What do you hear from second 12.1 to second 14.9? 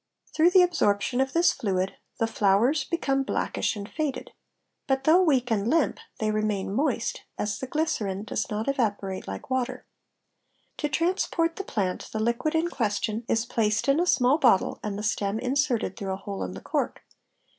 the liquid in question is placed in a small bottle